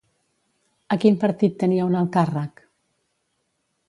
[0.95, 2.65] A quin partit tenia un alt càrrec?